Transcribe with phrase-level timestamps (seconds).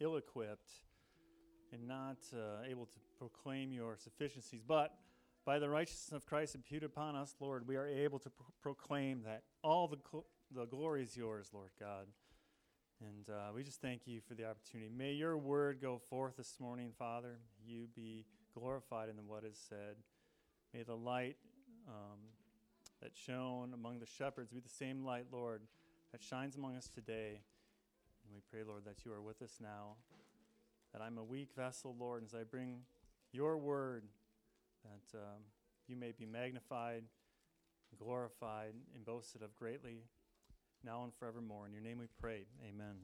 [0.00, 0.70] ill equipped
[1.72, 4.62] and not uh, able to proclaim your sufficiencies.
[4.66, 4.94] But
[5.44, 9.22] by the righteousness of Christ imputed upon us, Lord, we are able to pro- proclaim
[9.24, 12.06] that all the, cl- the glory is yours, Lord God.
[13.00, 14.90] And uh, we just thank you for the opportunity.
[14.96, 17.38] May your word go forth this morning, Father.
[17.66, 18.24] You be
[18.58, 19.96] glorified in what is said.
[20.72, 21.36] May the light
[21.86, 22.18] um,
[23.02, 25.60] that shone among the shepherds be the same light, Lord,
[26.12, 27.40] that shines among us today.
[28.26, 29.94] And we pray, Lord, that you are with us now,
[30.92, 32.80] that I'm a weak vessel, Lord, as I bring
[33.30, 34.02] your word,
[34.82, 35.42] that um,
[35.86, 37.04] you may be magnified,
[37.96, 40.02] glorified, and boasted of greatly
[40.84, 41.66] now and forevermore.
[41.66, 42.46] In your name we pray.
[42.68, 42.96] Amen.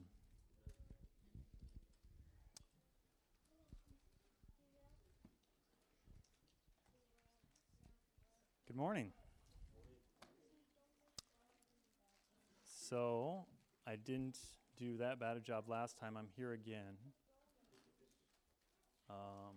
[8.67, 9.11] Good morning.
[12.89, 13.45] So,
[13.87, 14.39] I didn't
[14.77, 16.17] do that bad a job last time.
[16.17, 16.97] I'm here again.
[19.09, 19.55] Um,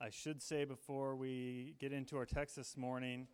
[0.00, 3.26] I should say before we get into our text this morning,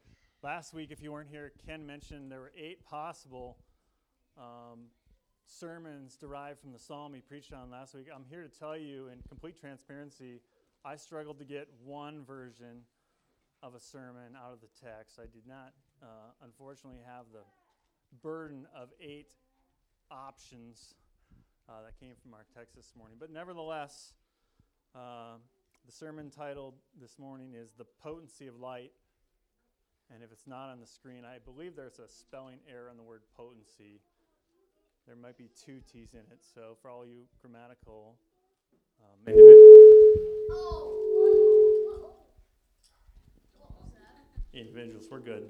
[0.45, 3.57] Last week, if you weren't here, Ken mentioned there were eight possible
[4.37, 4.89] um,
[5.47, 8.09] sermons derived from the psalm he preached on last week.
[8.15, 10.43] I'm here to tell you, in complete transparency,
[10.85, 12.83] I struggled to get one version
[13.63, 15.19] of a sermon out of the text.
[15.19, 17.45] I did not, uh, unfortunately, have the
[18.21, 19.29] burden of eight
[20.11, 20.95] options
[21.69, 23.17] uh, that came from our text this morning.
[23.19, 24.13] But nevertheless,
[24.95, 25.37] uh,
[25.87, 28.93] the sermon titled this morning is The Potency of Light
[30.13, 33.03] and if it's not on the screen, I believe there's a spelling error on the
[33.03, 34.01] word potency.
[35.07, 36.41] There might be two T's in it.
[36.55, 38.17] So for all you grammatical
[39.03, 39.35] um,
[44.53, 45.49] individuals, we're good.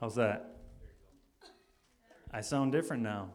[0.00, 0.57] How's that?
[2.30, 3.30] I sound different now.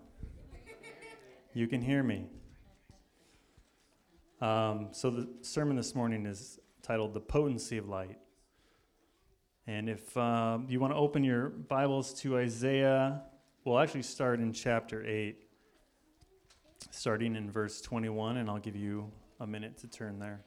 [1.55, 2.27] You can hear me.
[4.39, 8.19] Um, so the sermon this morning is titled The Potency of Light.
[9.65, 13.23] And if uh, you want to open your Bibles to Isaiah,
[13.65, 15.37] we'll actually start in chapter 8,
[16.91, 20.41] starting in verse 21, and I'll give you a minute to turn there.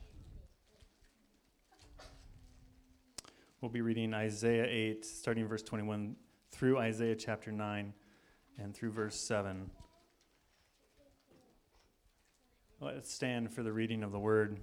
[3.60, 6.14] We'll be reading Isaiah 8, starting verse 21,
[6.52, 7.92] through Isaiah chapter 9,
[8.58, 9.70] and through verse 7.
[12.80, 14.58] Let's stand for the reading of the word.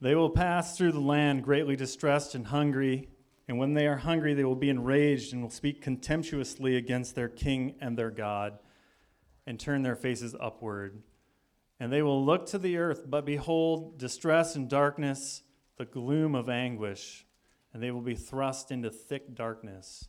[0.00, 3.08] They will pass through the land greatly distressed and hungry,
[3.48, 7.28] and when they are hungry, they will be enraged and will speak contemptuously against their
[7.28, 8.58] king and their God,
[9.46, 11.02] and turn their faces upward.
[11.80, 15.42] And they will look to the earth, but behold, distress and darkness,
[15.76, 17.26] the gloom of anguish,
[17.72, 20.08] and they will be thrust into thick darkness.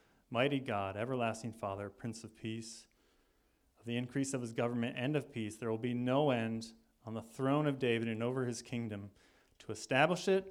[0.33, 2.85] Mighty God, Everlasting Father, Prince of Peace.
[3.81, 6.67] Of the increase of his government and of peace, there will be no end
[7.05, 9.09] on the throne of David and over his kingdom,
[9.59, 10.45] to establish it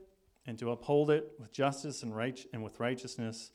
[0.47, 3.53] and to uphold it with justice and, right- and with righteousness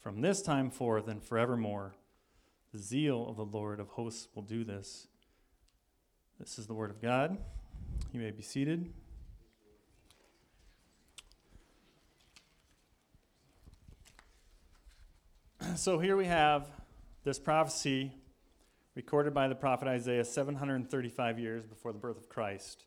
[0.00, 1.94] from this time forth and forevermore.
[2.72, 5.06] The zeal of the Lord of hosts will do this.
[6.40, 7.38] This is the word of God.
[8.12, 8.92] You may be seated.
[15.76, 16.70] So here we have
[17.24, 18.12] this prophecy
[18.94, 22.86] recorded by the prophet Isaiah 735 years before the birth of Christ.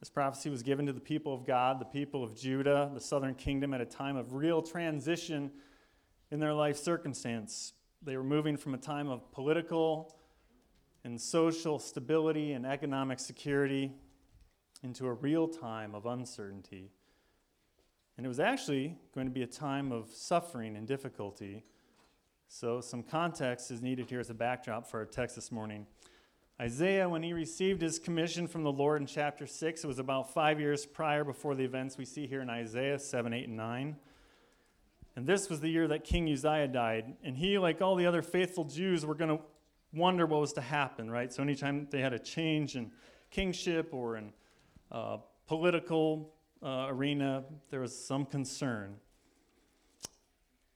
[0.00, 3.34] This prophecy was given to the people of God, the people of Judah, the southern
[3.34, 5.50] kingdom, at a time of real transition
[6.30, 7.72] in their life circumstance.
[8.02, 10.16] They were moving from a time of political
[11.04, 13.92] and social stability and economic security
[14.82, 16.90] into a real time of uncertainty.
[18.16, 21.64] And it was actually going to be a time of suffering and difficulty.
[22.56, 25.88] So, some context is needed here as a backdrop for our text this morning.
[26.60, 30.32] Isaiah, when he received his commission from the Lord in chapter 6, it was about
[30.32, 33.96] five years prior before the events we see here in Isaiah 7, 8, and 9.
[35.16, 37.16] And this was the year that King Uzziah died.
[37.24, 39.42] And he, like all the other faithful Jews, were going to
[39.92, 41.32] wonder what was to happen, right?
[41.32, 42.92] So anytime they had a change in
[43.32, 44.32] kingship or in
[44.92, 45.16] uh,
[45.48, 48.94] political uh, arena, there was some concern.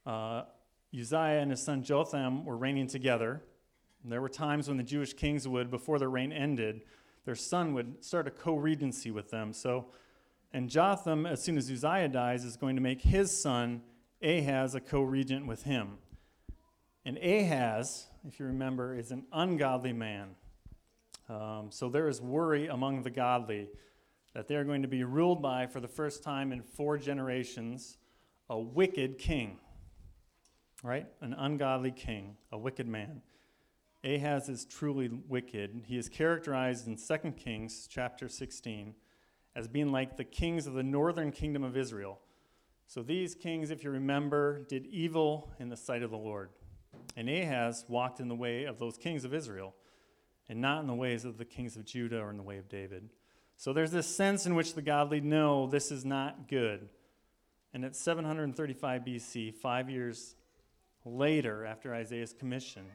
[0.04, 0.42] Uh,
[0.92, 3.42] Uzziah and his son Jotham were reigning together.
[4.02, 6.82] And there were times when the Jewish kings would, before their reign ended,
[7.24, 9.52] their son would start a co regency with them.
[9.52, 9.86] So,
[10.52, 13.82] and Jotham, as soon as Uzziah dies, is going to make his son
[14.22, 15.98] Ahaz a co regent with him.
[17.04, 20.30] And Ahaz, if you remember, is an ungodly man.
[21.28, 23.68] Um, so there is worry among the godly
[24.34, 27.98] that they are going to be ruled by, for the first time in four generations,
[28.48, 29.58] a wicked king.
[30.82, 31.06] Right?
[31.20, 33.22] An ungodly king, a wicked man.
[34.04, 35.82] Ahaz is truly wicked.
[35.86, 38.94] He is characterized in 2 Kings chapter 16
[39.56, 42.20] as being like the kings of the northern kingdom of Israel.
[42.86, 46.50] So these kings, if you remember, did evil in the sight of the Lord.
[47.16, 49.74] And Ahaz walked in the way of those kings of Israel,
[50.48, 52.68] and not in the ways of the kings of Judah or in the way of
[52.68, 53.10] David.
[53.56, 56.88] So there's this sense in which the godly know this is not good.
[57.74, 60.36] And at 735 BC, five years
[61.04, 62.86] later after Isaiah's commission,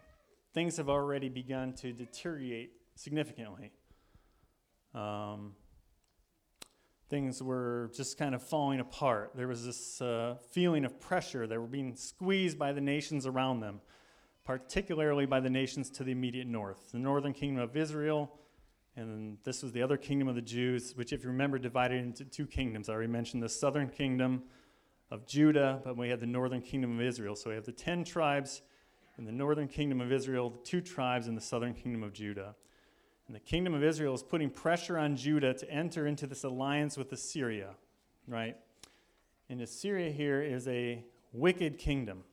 [0.53, 3.71] things have already begun to deteriorate significantly.
[4.93, 5.53] Um,
[7.09, 9.31] things were just kind of falling apart.
[9.35, 11.47] There was this uh, feeling of pressure.
[11.47, 13.81] They were being squeezed by the nations around them,
[14.45, 18.39] particularly by the nations to the immediate north the northern kingdom of Israel
[18.95, 22.25] and this was the other kingdom of the Jews, which, if you remember, divided into
[22.25, 22.89] two kingdoms.
[22.89, 24.43] I already mentioned the southern kingdom
[25.13, 27.35] of Judah, but we have the northern kingdom of Israel.
[27.35, 28.63] So we have the ten tribes
[29.19, 32.55] in the northern kingdom of Israel, the two tribes in the southern kingdom of Judah.
[33.27, 36.97] And the kingdom of Israel is putting pressure on Judah to enter into this alliance
[36.97, 37.75] with Assyria,
[38.27, 38.57] right?
[39.49, 42.23] And Assyria here is a wicked kingdom,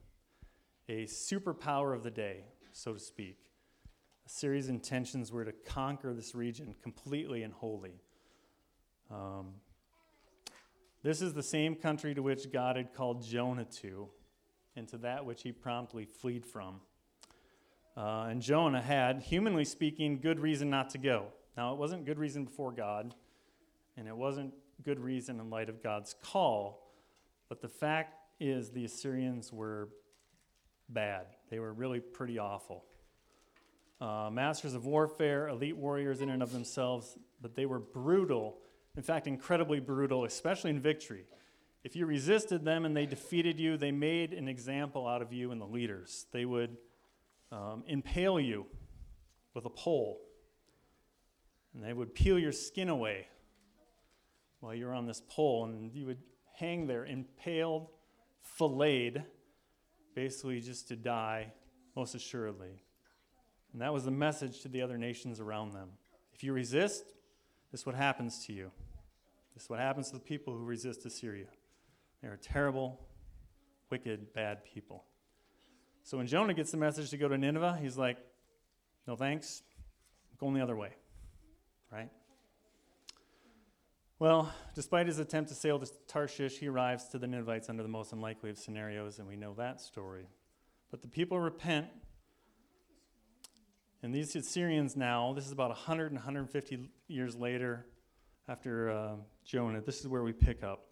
[0.88, 3.36] a superpower of the day, so to speak.
[4.24, 8.00] Assyria's intentions were to conquer this region completely and wholly.
[9.10, 9.48] Um,
[11.02, 14.08] this is the same country to which God had called Jonah to,
[14.76, 16.80] and to that which he promptly fled from.
[17.96, 21.26] Uh, and Jonah had, humanly speaking, good reason not to go.
[21.56, 23.14] Now, it wasn't good reason before God,
[23.96, 24.54] and it wasn't
[24.84, 26.92] good reason in light of God's call,
[27.48, 29.88] but the fact is the Assyrians were
[30.88, 31.26] bad.
[31.50, 32.84] They were really pretty awful
[34.00, 38.58] uh, masters of warfare, elite warriors in and of themselves, but they were brutal,
[38.96, 41.24] in fact, incredibly brutal, especially in victory.
[41.82, 45.50] If you resisted them and they defeated you, they made an example out of you
[45.52, 46.26] and the leaders.
[46.32, 46.76] They would
[47.50, 48.66] um, impale you
[49.54, 50.20] with a pole,
[51.74, 53.26] and they would peel your skin away
[54.60, 56.18] while you're on this pole, and you would
[56.54, 57.88] hang there impaled,
[58.42, 59.24] filleted,
[60.14, 61.52] basically just to die,
[61.96, 62.82] most assuredly.
[63.72, 65.88] And that was the message to the other nations around them.
[66.34, 67.04] If you resist,
[67.70, 68.70] this is what happens to you.
[69.54, 71.46] This is what happens to the people who resist Assyria.
[72.22, 73.00] They are terrible,
[73.90, 75.04] wicked, bad people.
[76.02, 78.18] So when Jonah gets the message to go to Nineveh, he's like,
[79.06, 79.62] no thanks,
[80.38, 80.90] going the other way.
[81.92, 82.10] Right?
[84.18, 87.88] Well, despite his attempt to sail to Tarshish, he arrives to the Ninevites under the
[87.88, 90.28] most unlikely of scenarios, and we know that story.
[90.90, 91.88] But the people repent
[94.02, 97.86] and these Assyrians now, this is about 100 and 150 years later
[98.48, 99.14] after uh,
[99.44, 100.86] Jonah, this is where we pick up.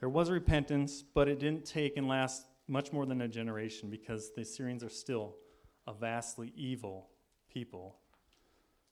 [0.00, 4.32] There was repentance, but it didn't take and last much more than a generation because
[4.34, 5.36] the Assyrians are still
[5.86, 7.08] a vastly evil
[7.52, 7.96] people.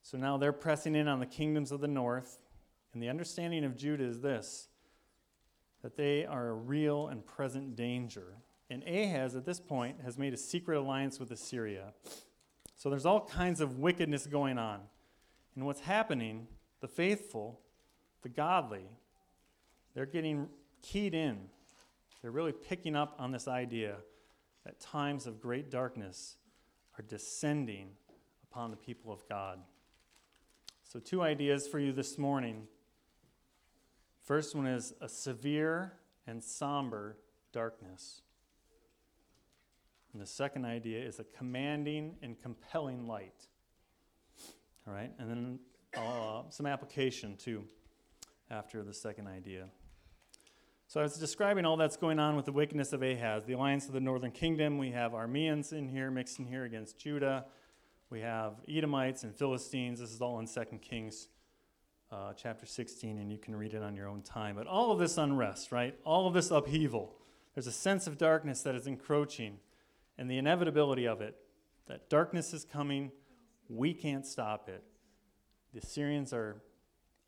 [0.03, 2.39] So now they're pressing in on the kingdoms of the north,
[2.93, 4.69] and the understanding of Judah is this
[5.83, 8.39] that they are a real and present danger.
[8.71, 11.93] And Ahaz, at this point, has made a secret alliance with Assyria.
[12.75, 14.81] So there's all kinds of wickedness going on.
[15.57, 16.47] And what's happening,
[16.81, 17.59] the faithful,
[18.23, 18.85] the godly,
[19.95, 20.49] they're getting
[20.83, 21.49] keyed in.
[22.21, 23.97] They're really picking up on this idea
[24.65, 26.37] that times of great darkness
[26.99, 27.89] are descending
[28.45, 29.61] upon the people of God.
[30.85, 32.69] So, two ideas for you this morning.
[34.23, 35.93] First one is a severe
[36.27, 37.17] and somber
[37.53, 38.23] darkness.
[40.13, 43.47] And the second idea is a commanding and compelling light.
[44.87, 45.59] All right, and then
[45.97, 47.65] uh, some application too
[48.51, 49.67] after the second idea.
[50.87, 53.89] So I was describing all that's going on with the wickedness of Ahaz, the alliance
[53.89, 54.79] of the northern kingdom.
[54.79, 57.47] We have Arameans in here, mixed in here against Judah.
[58.11, 59.99] We have Edomites and Philistines.
[59.99, 61.27] This is all in 2 Kings
[62.13, 64.55] uh, chapter 16, and you can read it on your own time.
[64.55, 65.99] But all of this unrest, right?
[66.05, 67.17] All of this upheaval,
[67.57, 69.59] there's a sense of darkness that is encroaching,
[70.17, 71.37] and the inevitability of it
[71.89, 73.11] that darkness is coming,
[73.69, 74.83] we can't stop it.
[75.73, 76.63] The Assyrians are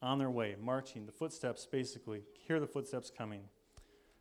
[0.01, 3.43] on their way, marching, the footsteps basically, hear the footsteps coming.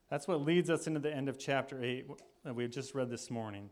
[0.10, 2.08] That's what leads us into the end of chapter 8
[2.46, 3.70] that we have just read this morning.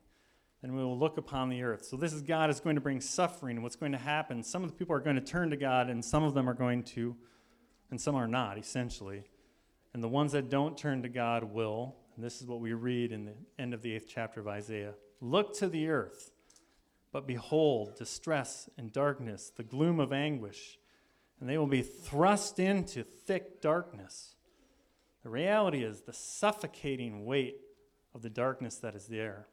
[0.62, 1.86] And we will look upon the earth.
[1.86, 3.62] So, this is God is going to bring suffering.
[3.62, 4.42] What's going to happen?
[4.42, 6.56] Some of the people are going to turn to God, and some of them are
[6.56, 7.16] going to,
[7.92, 9.26] and some are not, essentially.
[9.94, 11.96] And the ones that don't turn to God will.
[12.16, 14.94] And this is what we read in the end of the eighth chapter of Isaiah
[15.22, 16.32] Look to the earth
[17.16, 20.78] but behold, distress and darkness, the gloom of anguish,
[21.40, 24.36] and they will be thrust into thick darkness.
[25.24, 27.56] The reality is the suffocating weight
[28.14, 29.48] of the darkness that is there.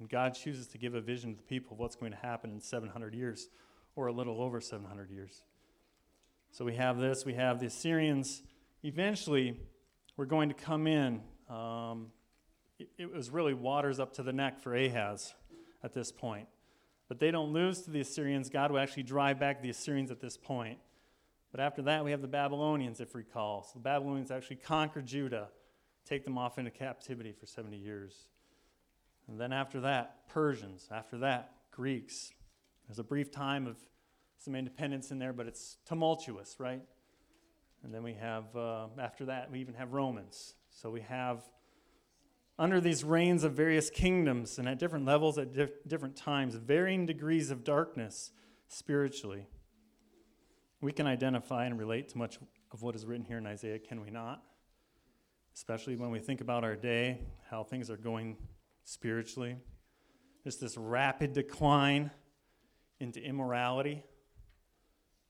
[0.00, 2.50] And God chooses to give a vision to the people of what's going to happen
[2.50, 3.50] in 700 years,
[3.94, 5.42] or a little over 700 years.
[6.50, 8.42] So we have this, we have the Assyrians.
[8.84, 9.60] Eventually,
[10.16, 11.20] we're going to come in.
[11.50, 12.06] Um,
[12.78, 15.34] it, it was really waters up to the neck for Ahaz
[15.84, 16.48] at this point.
[17.12, 18.48] But they don't lose to the Assyrians.
[18.48, 20.78] God will actually drive back the Assyrians at this point.
[21.50, 23.64] But after that, we have the Babylonians, if we recall.
[23.64, 25.48] So the Babylonians actually conquer Judah,
[26.08, 28.14] take them off into captivity for 70 years.
[29.28, 30.88] And then after that, Persians.
[30.90, 32.32] After that, Greeks.
[32.88, 33.76] There's a brief time of
[34.38, 36.80] some independence in there, but it's tumultuous, right?
[37.84, 40.54] And then we have, uh, after that, we even have Romans.
[40.70, 41.42] So we have
[42.58, 47.06] under these reigns of various kingdoms and at different levels at di- different times, varying
[47.06, 48.32] degrees of darkness
[48.68, 49.46] spiritually.
[50.80, 52.38] We can identify and relate to much
[52.72, 54.42] of what is written here in Isaiah, can we not?
[55.54, 58.36] Especially when we think about our day, how things are going
[58.84, 59.56] spiritually.
[60.42, 62.10] There's this rapid decline
[62.98, 64.02] into immorality,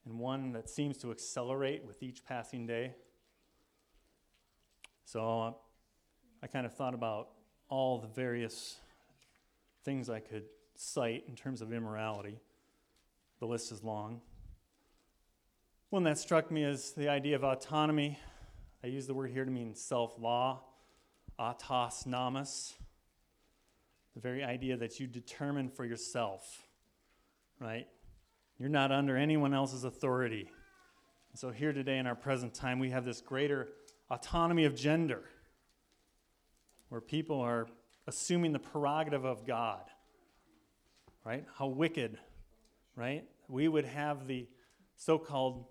[0.04, 2.94] and one that seems to accelerate with each passing day.
[5.04, 5.56] So,
[6.42, 7.28] I kind of thought about
[7.68, 8.76] all the various
[9.84, 10.44] things I could
[10.74, 12.40] cite in terms of immorality.
[13.38, 14.20] The list is long.
[15.90, 18.18] One that struck me is the idea of autonomy.
[18.82, 20.62] I use the word here to mean self law,
[21.38, 22.74] autos nomos,
[24.14, 26.66] the very idea that you determine for yourself,
[27.60, 27.86] right?
[28.58, 30.50] You're not under anyone else's authority.
[31.34, 33.68] So, here today in our present time, we have this greater
[34.10, 35.22] autonomy of gender
[36.92, 37.66] where people are
[38.06, 39.80] assuming the prerogative of God,
[41.24, 41.46] right?
[41.56, 42.18] How wicked,
[42.96, 43.24] right?
[43.48, 44.46] We would have the
[44.94, 45.64] so called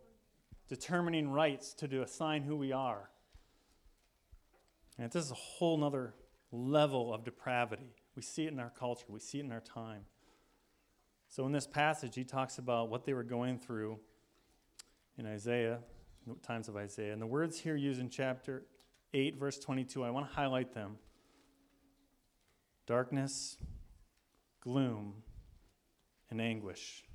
[0.67, 3.11] determining rights to, to assign who we are.
[4.97, 6.15] And this is a whole other
[6.51, 7.93] level of depravity.
[8.15, 10.05] We see it in our culture, we see it in our time.
[11.27, 13.99] So, in this passage, he talks about what they were going through
[15.19, 15.81] in Isaiah,
[16.41, 17.13] times of Isaiah.
[17.13, 18.65] And the words here used in chapter
[19.13, 20.97] 8, verse 22, I want to highlight them
[22.91, 23.55] darkness,
[24.59, 25.13] gloom,
[26.29, 27.05] and anguish.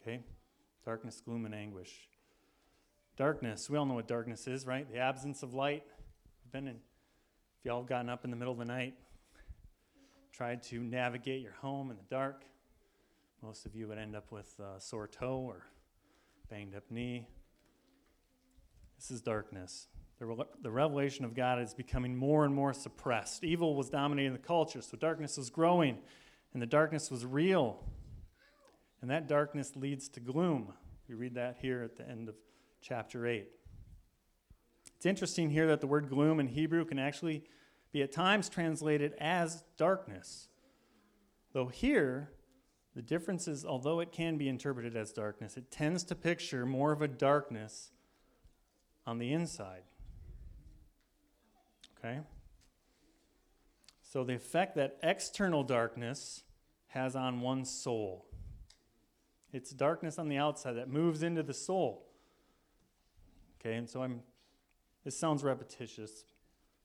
[0.00, 0.24] Okay?
[0.84, 2.08] Darkness, gloom, and anguish.
[3.16, 4.90] Darkness, we all know what darkness is, right?
[4.90, 5.84] The absence of light.
[6.50, 8.94] Been in, if y'all have gotten up in the middle of the night,
[10.32, 12.42] tried to navigate your home in the dark,
[13.44, 15.66] most of you would end up with a sore toe or
[16.50, 17.28] banged up knee.
[18.98, 19.86] This is darkness
[20.26, 23.44] the, the revelation of God is becoming more and more suppressed.
[23.44, 25.98] Evil was dominating the culture, so darkness was growing,
[26.52, 27.84] and the darkness was real.
[29.00, 30.72] And that darkness leads to gloom.
[31.08, 32.36] We read that here at the end of
[32.80, 33.48] chapter 8.
[34.96, 37.42] It's interesting here that the word gloom in Hebrew can actually
[37.90, 40.48] be at times translated as darkness.
[41.52, 42.30] Though here,
[42.94, 46.92] the difference is, although it can be interpreted as darkness, it tends to picture more
[46.92, 47.90] of a darkness
[49.06, 49.82] on the inside.
[52.04, 52.20] Okay?
[54.02, 56.42] So, the effect that external darkness
[56.88, 58.26] has on one's soul.
[59.52, 62.06] It's darkness on the outside that moves into the soul.
[63.60, 64.20] Okay, and so I'm,
[65.04, 66.24] this sounds repetitious.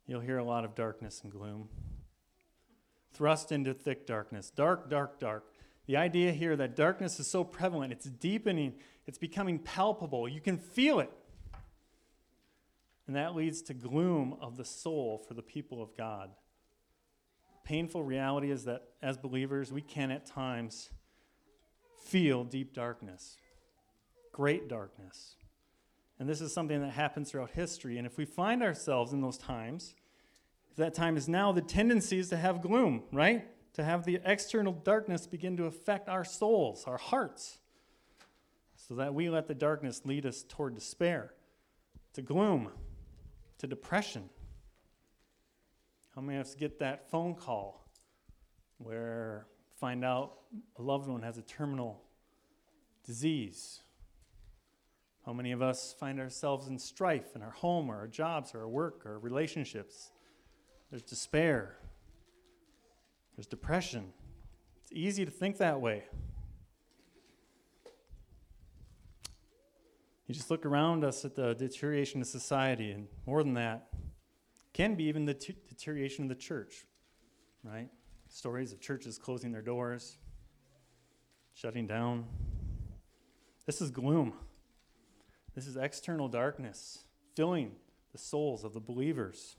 [0.05, 1.67] You'll hear a lot of darkness and gloom.
[3.13, 4.49] Thrust into thick darkness.
[4.49, 5.53] Dark, dark, dark.
[5.87, 8.75] The idea here that darkness is so prevalent, it's deepening,
[9.07, 10.27] it's becoming palpable.
[10.27, 11.11] You can feel it.
[13.07, 16.31] And that leads to gloom of the soul for the people of God.
[17.63, 20.89] Painful reality is that as believers, we can at times
[22.05, 23.37] feel deep darkness,
[24.31, 25.35] great darkness.
[26.19, 27.97] And this is something that happens throughout history.
[27.97, 29.95] And if we find ourselves in those times,
[30.71, 33.45] if that time is now, the tendency is to have gloom, right?
[33.77, 37.59] to have the external darkness begin to affect our souls, our hearts,
[38.75, 41.31] so that we let the darkness lead us toward despair,
[42.13, 42.71] to gloom,
[43.59, 44.29] to depression.
[46.15, 47.89] How many of us get that phone call
[48.77, 49.47] where
[49.79, 50.33] find out
[50.77, 52.01] a loved one has a terminal
[53.05, 53.81] disease?
[55.25, 58.61] How many of us find ourselves in strife in our home or our jobs or
[58.61, 60.11] our work or our relationships?
[60.89, 61.77] There's despair.
[63.35, 64.13] There's depression.
[64.81, 66.05] It's easy to think that way.
[70.27, 73.87] You just look around us at the deterioration of society, and more than that,
[74.73, 76.85] can be even the t- deterioration of the church,
[77.63, 77.89] right?
[78.27, 80.17] Stories of churches closing their doors,
[81.53, 82.25] shutting down.
[83.65, 84.33] This is gloom.
[85.55, 86.99] This is external darkness
[87.35, 87.71] filling
[88.11, 89.55] the souls of the believers.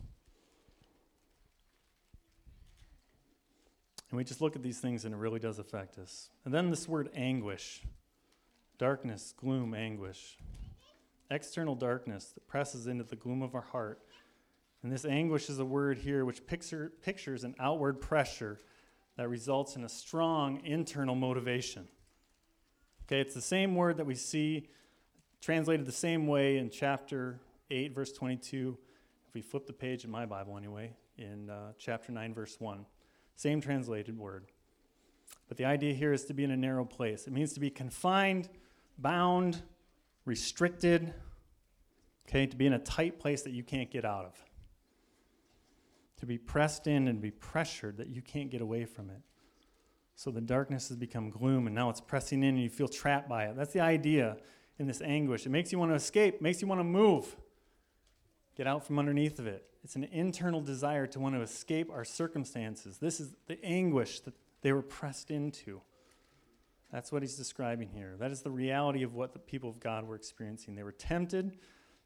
[4.11, 6.31] And we just look at these things and it really does affect us.
[6.45, 7.83] And then this word anguish
[8.78, 10.38] darkness, gloom, anguish.
[11.30, 14.00] External darkness that presses into the gloom of our heart.
[14.82, 18.61] And this anguish is a word here which picture, pictures an outward pressure
[19.16, 21.88] that results in a strong internal motivation.
[23.06, 24.68] Okay, it's the same word that we see
[25.40, 28.78] translated the same way in chapter 8, verse 22.
[29.28, 32.87] If we flip the page in my Bible, anyway, in uh, chapter 9, verse 1.
[33.37, 34.47] Same translated word.
[35.49, 37.26] But the idea here is to be in a narrow place.
[37.26, 38.49] It means to be confined,
[38.99, 39.62] bound,
[40.25, 41.14] restricted,
[42.28, 44.45] okay, to be in a tight place that you can't get out of.
[46.19, 49.21] To be pressed in and be pressured that you can't get away from it.
[50.17, 53.28] So the darkness has become gloom and now it's pressing in and you feel trapped
[53.28, 53.57] by it.
[53.57, 54.37] That's the idea
[54.78, 55.47] in this anguish.
[55.47, 57.37] It makes you want to escape, makes you want to move,
[58.57, 59.64] get out from underneath of it.
[59.85, 62.99] It's an internal desire to want to escape our circumstances.
[62.99, 65.81] This is the anguish that they were pressed into.
[66.92, 68.16] That's what he's describing here.
[68.18, 70.75] That is the reality of what the people of God were experiencing.
[70.75, 71.59] They were tempted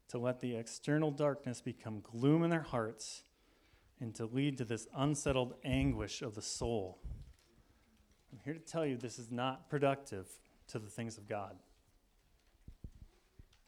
[0.09, 3.23] to let the external darkness become gloom in their hearts
[3.99, 6.99] and to lead to this unsettled anguish of the soul.
[8.31, 10.27] I'm here to tell you this is not productive
[10.67, 11.55] to the things of God.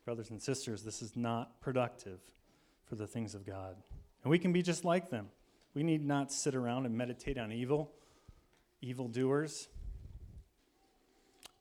[0.03, 2.19] Brothers and sisters, this is not productive
[2.83, 3.75] for the things of God.
[4.23, 5.29] And we can be just like them.
[5.73, 7.91] We need not sit around and meditate on evil,
[8.81, 9.67] evil doers.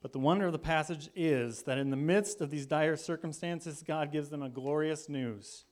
[0.04, 3.82] But the wonder of the passage is that in the midst of these dire circumstances,
[3.82, 5.64] God gives them a glorious news.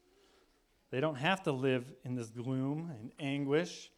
[0.91, 3.91] They don't have to live in this gloom and anguish.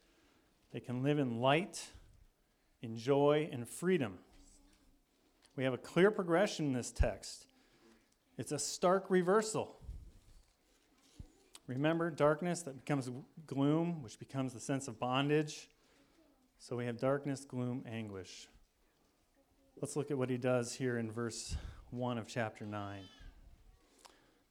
[0.73, 1.81] They can live in light,
[2.81, 4.17] in joy, and freedom.
[5.55, 7.47] We have a clear progression in this text.
[8.37, 9.77] It's a stark reversal.
[11.65, 13.09] Remember, darkness that becomes
[13.47, 15.69] gloom, which becomes the sense of bondage.
[16.59, 18.49] So we have darkness, gloom, anguish.
[19.81, 21.57] Let's look at what he does here in verse
[21.89, 23.01] 1 of chapter 9.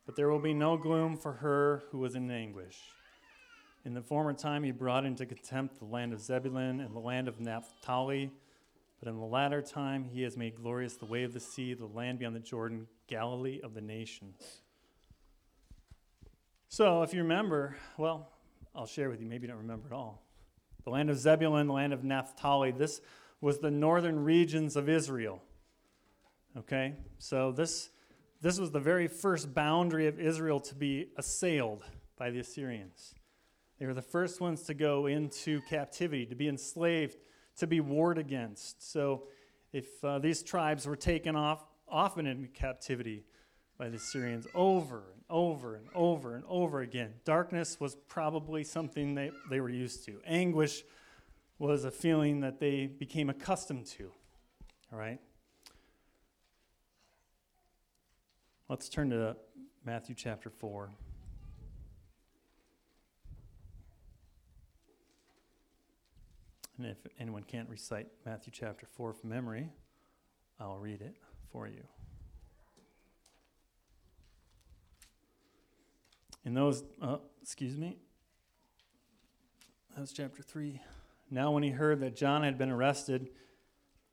[0.04, 2.78] But there will be no gloom for her who was in anguish.
[3.87, 7.26] In the former time, he brought into contempt the land of Zebulun and the land
[7.26, 8.30] of Naphtali.
[9.00, 11.87] But in the latter time, he has made glorious the way of the sea, the
[11.87, 14.60] land beyond the Jordan, Galilee of the nations.
[16.68, 18.28] So, if you remember, well,
[18.74, 20.22] I'll share with you, maybe you don't remember at all.
[20.84, 23.00] The land of Zebulun, the land of Naphtali, this
[23.44, 25.42] was the northern regions of Israel.
[26.57, 26.94] Okay?
[27.18, 27.90] So, this,
[28.40, 31.85] this was the very first boundary of Israel to be assailed
[32.16, 33.14] by the Assyrians.
[33.78, 37.18] They were the first ones to go into captivity, to be enslaved,
[37.59, 38.90] to be warred against.
[38.90, 39.24] So,
[39.74, 43.26] if uh, these tribes were taken off, often in captivity
[43.76, 47.12] by the Assyrians over and over and over and over again.
[47.26, 50.18] Darkness was probably something they, they were used to.
[50.24, 50.83] Anguish
[51.64, 54.11] was a feeling that they became accustomed to.
[54.92, 55.18] All right?
[58.68, 59.35] Let's turn to
[59.83, 60.90] Matthew chapter 4.
[66.77, 69.70] And if anyone can't recite Matthew chapter 4 from memory,
[70.61, 71.16] I'll read it
[71.50, 71.85] for you.
[76.44, 77.96] In those, uh, excuse me,
[79.96, 80.79] that's chapter 3.
[81.30, 83.30] Now, when he heard that John had been arrested,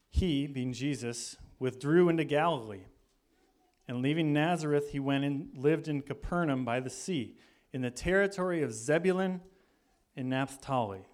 [0.10, 2.86] he, being Jesus, withdrew into Galilee.
[3.88, 7.36] And leaving Nazareth, he went and lived in Capernaum by the sea,
[7.74, 9.42] in the territory of Zebulun
[10.16, 11.06] and Naphtali,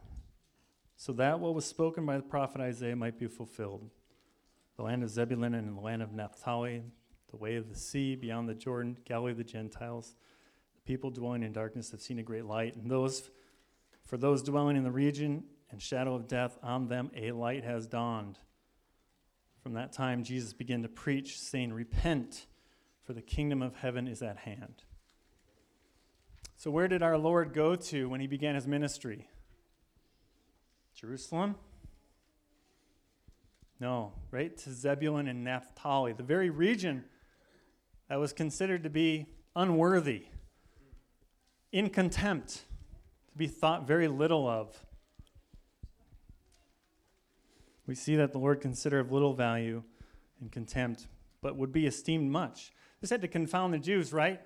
[0.96, 3.90] so that what was spoken by the prophet Isaiah might be fulfilled.
[4.76, 6.84] The land of Zebulun and the land of Naphtali,
[7.30, 10.16] the way of the sea beyond the Jordan, Galilee of the Gentiles.
[10.76, 13.30] The people dwelling in darkness have seen a great light, and those
[14.04, 17.88] for those dwelling in the region and shadow of death, on them a light has
[17.88, 18.40] dawned.
[19.62, 22.46] From that time, Jesus began to preach, saying, Repent,
[23.04, 24.84] for the kingdom of heaven is at hand.
[26.56, 29.28] So, where did our Lord go to when he began his ministry?
[30.96, 31.56] Jerusalem?
[33.80, 37.04] No, right to Zebulun and Naphtali, the very region
[38.10, 40.26] that was considered to be unworthy,
[41.72, 42.64] in contempt,
[43.30, 44.84] to be thought very little of.
[47.88, 49.82] We see that the Lord considered of little value
[50.42, 51.08] and contempt,
[51.42, 52.74] but would be esteemed much.
[53.00, 54.42] This had to confound the Jews, right?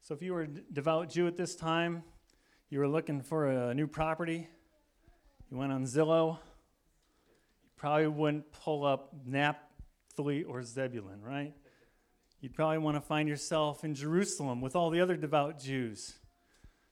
[0.00, 2.04] So if you were a devout Jew at this time,
[2.70, 4.48] you were looking for a new property,
[5.50, 6.34] you went on Zillow,
[7.62, 11.54] you probably wouldn't pull up Naphtali or Zebulun, right?
[12.40, 16.14] You'd probably want to find yourself in Jerusalem with all the other devout Jews.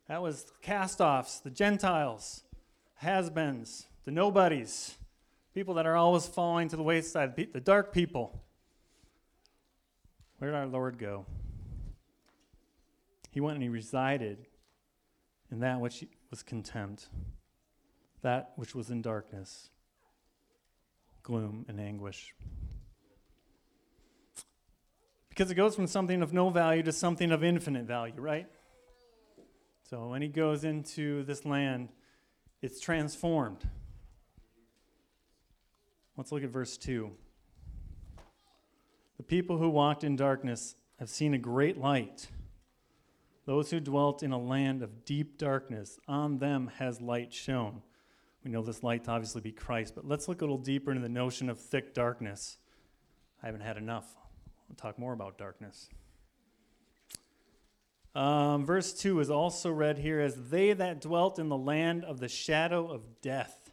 [0.09, 2.43] That was cast offs, the Gentiles,
[2.97, 4.97] has beens, the nobodies,
[5.57, 8.45] people that are always falling to the wayside, the dark people.
[10.37, 11.25] Where did our Lord go?
[13.31, 14.37] He went and he resided
[15.51, 17.09] in that which was contempt,
[18.21, 19.71] that which was in darkness,
[21.23, 22.35] gloom, and anguish.
[25.31, 28.47] Because it goes from something of no value to something of infinite value, right?
[29.89, 31.89] So when he goes into this land,
[32.61, 33.67] it's transformed.
[36.17, 37.11] Let's look at verse 2.
[39.19, 42.29] The people who walked in darkness have seen a great light.
[43.45, 47.83] Those who dwelt in a land of deep darkness, on them has light shone.
[48.45, 51.03] We know this light to obviously be Christ, but let's look a little deeper into
[51.03, 52.59] the notion of thick darkness.
[53.43, 54.17] I haven't had enough.
[54.71, 55.89] I'll talk more about darkness.
[58.15, 62.19] Um, verse 2 is also read here as they that dwelt in the land of
[62.19, 63.66] the shadow of death.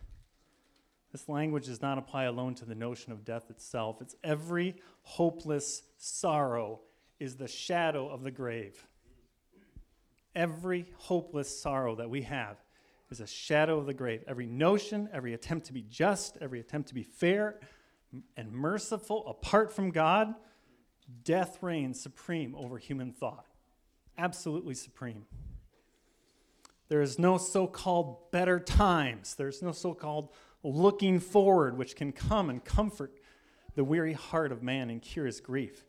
[1.14, 4.02] This language does not apply alone to the notion of death itself.
[4.02, 6.82] It's every hopeless sorrow
[7.20, 8.86] is the shadow of the grave.
[10.36, 12.58] Every hopeless sorrow that we have
[13.12, 14.24] is a shadow of the grave.
[14.28, 17.60] Every notion, every attempt to be just, every attempt to be fair
[18.36, 20.34] and merciful apart from God,
[21.24, 23.46] death reigns supreme over human thought.
[24.18, 25.26] Absolutely supreme.
[26.90, 29.36] There is no so called better times.
[29.36, 30.30] There's no so called
[30.64, 33.14] looking forward, which can come and comfort
[33.76, 35.86] the weary heart of man and cure his grief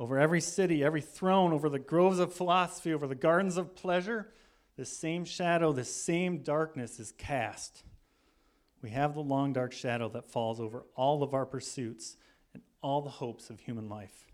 [0.00, 4.32] over every city, every throne, over the groves of philosophy, over the gardens of pleasure,
[4.78, 7.84] the same shadow, the same darkness is cast.
[8.80, 12.16] We have the long, dark shadow that falls over all of our pursuits
[12.54, 14.24] and all the hopes of human life.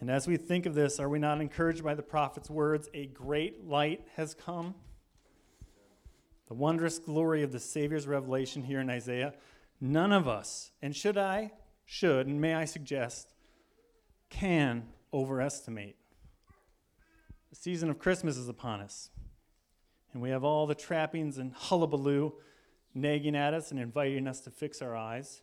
[0.00, 2.88] And as we think of this, are we not encouraged by the prophet's words?
[2.94, 4.76] A great light has come.
[6.48, 9.34] The wondrous glory of the Savior's revelation here in Isaiah.
[9.80, 11.52] None of us, and should I,
[11.84, 13.34] should, and may I suggest,
[14.30, 15.96] can overestimate.
[17.50, 19.10] The season of Christmas is upon us,
[20.12, 22.32] and we have all the trappings and hullabaloo
[22.94, 25.42] nagging at us and inviting us to fix our eyes.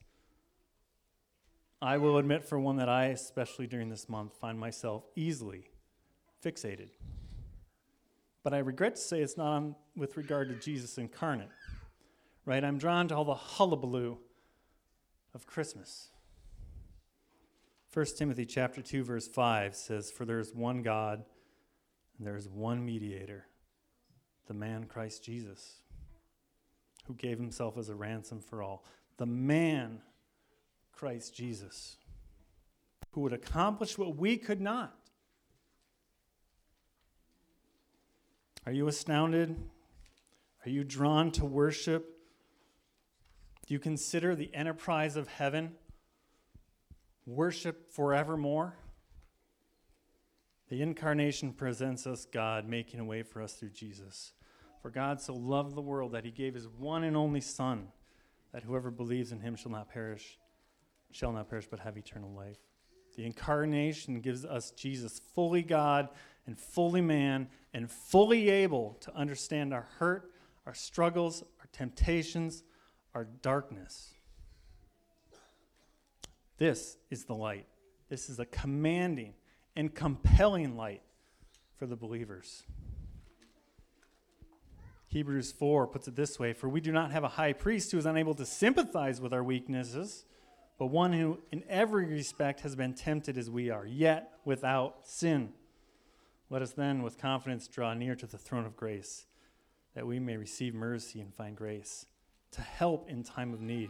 [1.81, 5.69] I will admit, for one, that I, especially during this month, find myself easily
[6.43, 6.89] fixated.
[8.45, 9.63] But I regret to say it's not
[9.95, 11.49] with regard to Jesus incarnate,
[12.45, 12.63] right?
[12.63, 14.17] I'm drawn to all the hullabaloo
[15.33, 16.09] of Christmas.
[17.91, 21.23] 1 Timothy chapter 2 verse 5 says for there is one God
[22.19, 23.47] and there is one mediator
[24.45, 25.77] the man Christ Jesus
[27.05, 28.83] who gave himself as a ransom for all
[29.17, 30.01] the man
[30.91, 31.95] Christ Jesus
[33.11, 34.99] who would accomplish what we could not
[38.65, 39.55] Are you astounded?
[40.65, 42.17] Are you drawn to worship?
[43.67, 45.75] Do you consider the enterprise of heaven
[47.25, 48.75] worship forevermore.
[50.69, 54.33] The incarnation presents us God making a way for us through Jesus.
[54.81, 57.87] For God so loved the world that he gave his one and only Son,
[58.51, 60.37] that whoever believes in him shall not perish,
[61.11, 62.59] shall not perish, but have eternal life.
[63.15, 66.09] The incarnation gives us Jesus, fully God
[66.47, 70.31] and fully man, and fully able to understand our hurt,
[70.65, 72.63] our struggles, our temptations,
[73.13, 74.13] our darkness.
[76.57, 77.65] This is the light.
[78.09, 79.33] This is a commanding
[79.75, 81.01] and compelling light
[81.77, 82.63] for the believers.
[85.07, 87.97] Hebrews 4 puts it this way For we do not have a high priest who
[87.97, 90.25] is unable to sympathize with our weaknesses,
[90.77, 95.53] but one who in every respect has been tempted as we are, yet without sin.
[96.49, 99.25] Let us then with confidence draw near to the throne of grace,
[99.95, 102.05] that we may receive mercy and find grace
[102.51, 103.89] to help in time of need.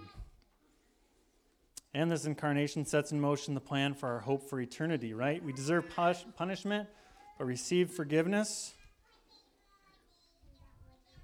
[1.93, 5.43] And this incarnation sets in motion the plan for our hope for eternity, right?
[5.43, 5.85] We deserve
[6.35, 6.89] punishment,
[7.37, 8.73] but receive forgiveness.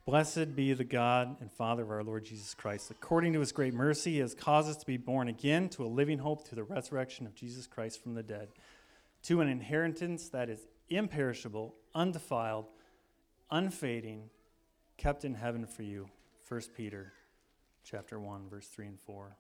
[0.05, 2.89] Blessed be the God and Father of our Lord Jesus Christ.
[2.89, 5.87] According to his great mercy, he has caused us to be born again to a
[5.87, 8.49] living hope through the resurrection of Jesus Christ from the dead,
[9.23, 12.65] to an inheritance that is imperishable, undefiled,
[13.49, 14.29] unfading,
[14.97, 16.07] kept in heaven for you.
[16.47, 17.13] 1 Peter
[17.83, 19.35] chapter 1 verse 3 and 4.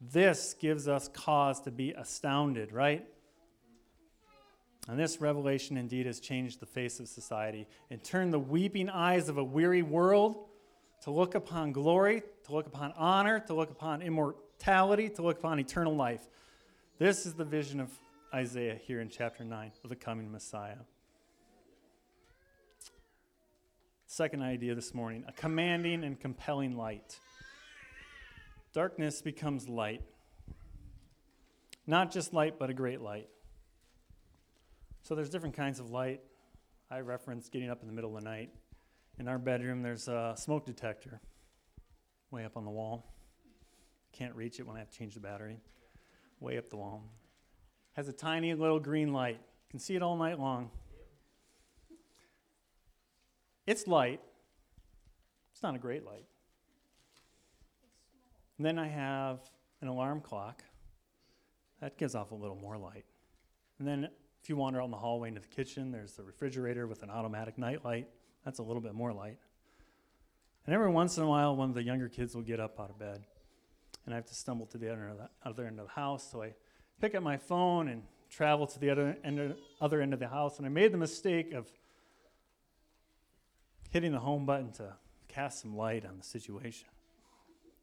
[0.00, 3.06] This gives us cause to be astounded, right?
[4.88, 9.28] And this revelation indeed has changed the face of society and turned the weeping eyes
[9.28, 10.44] of a weary world
[11.02, 15.58] to look upon glory, to look upon honor, to look upon immortality, to look upon
[15.58, 16.28] eternal life.
[16.98, 17.90] This is the vision of
[18.34, 20.78] Isaiah here in chapter 9 of the coming Messiah.
[24.06, 27.18] Second idea this morning a commanding and compelling light.
[28.72, 30.02] Darkness becomes light.
[31.86, 33.28] Not just light, but a great light.
[35.02, 36.20] So there's different kinds of light.
[36.90, 38.50] I referenced getting up in the middle of the night.
[39.18, 41.20] In our bedroom, there's a smoke detector
[42.30, 43.14] way up on the wall.
[44.12, 45.58] Can't reach it when I have to change the battery.
[46.40, 47.04] Way up the wall.
[47.96, 49.38] Has a tiny little green light.
[49.38, 50.70] You can see it all night long.
[53.66, 54.20] It's light.
[55.52, 56.26] It's not a great light.
[58.58, 59.40] And then I have
[59.80, 60.62] an alarm clock.
[61.80, 63.06] That gives off a little more light.
[63.78, 64.08] And then
[64.42, 67.08] if you wander out in the hallway into the kitchen, there's the refrigerator with an
[67.08, 68.08] automatic night light.
[68.44, 69.38] That's a little bit more light.
[70.66, 72.90] And every once in a while, one of the younger kids will get up out
[72.90, 73.24] of bed.
[74.04, 75.92] And I have to stumble to the other end of the, other end of the
[75.92, 76.30] house.
[76.30, 76.54] So I
[77.00, 80.28] pick up my phone and travel to the other end, of, other end of the
[80.28, 80.58] house.
[80.58, 81.68] And I made the mistake of
[83.90, 84.94] hitting the home button to
[85.28, 86.88] cast some light on the situation.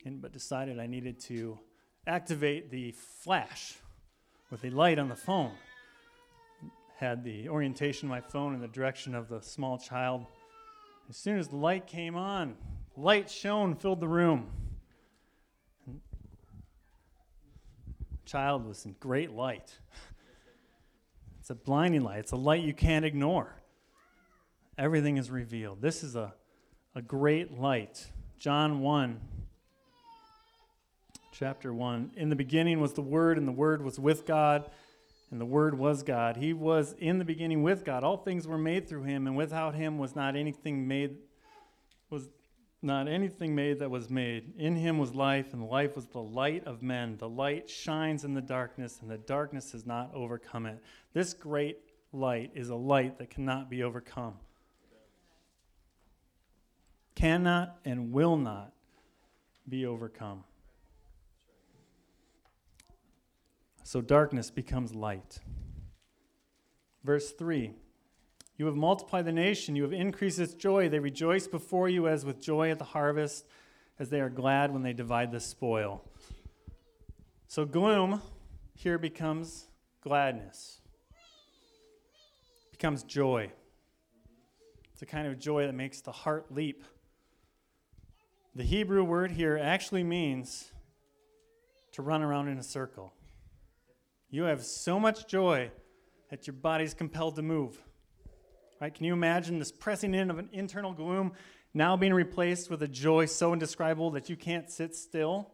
[0.06, 1.60] And, but decided I needed to
[2.06, 3.78] activate the flash
[4.52, 5.54] with a light on the phone
[7.04, 10.26] had the orientation of my phone in the direction of the small child.
[11.10, 12.56] As soon as the light came on,
[12.96, 14.48] light shone, filled the room.
[15.86, 16.00] And
[17.98, 19.78] the child was in great light.
[21.40, 23.54] It's a blinding light, it's a light you can't ignore.
[24.78, 25.82] Everything is revealed.
[25.82, 26.34] This is a,
[26.96, 28.08] a great light.
[28.40, 29.20] John 1,
[31.32, 32.12] chapter 1.
[32.16, 34.70] In the beginning was the Word, and the Word was with God
[35.34, 36.38] and the Word was God.
[36.38, 38.04] He was in the beginning with God.
[38.04, 41.18] All things were made through him, and without him was not anything made
[42.12, 42.30] was
[42.84, 44.54] not anything made that was made.
[44.58, 47.18] In him was life, and life was the light of men.
[47.18, 50.84] The light shines in the darkness, and the darkness has not overcome it.
[51.14, 51.80] This great
[52.12, 54.36] light is a light that cannot be overcome.
[57.16, 58.74] Cannot and will not
[59.68, 60.44] be overcome.
[63.84, 65.40] So darkness becomes light.
[67.04, 67.74] Verse 3
[68.64, 70.88] You have multiplied the nation, you have increased its joy.
[70.88, 73.46] They rejoice before you as with joy at the harvest,
[74.00, 76.02] as they are glad when they divide the spoil.
[77.50, 78.22] So gloom
[78.74, 79.68] here becomes
[80.00, 80.80] gladness,
[82.72, 83.52] becomes joy.
[84.94, 86.86] It's a kind of joy that makes the heart leap.
[88.56, 90.72] The Hebrew word here actually means
[91.92, 93.12] to run around in a circle.
[94.30, 95.70] You have so much joy
[96.30, 97.84] that your body's compelled to move.
[98.84, 98.94] Right?
[98.94, 101.32] Can you imagine this pressing in of an internal gloom
[101.74, 105.50] now being replaced with a joy so indescribable that you can't sit still?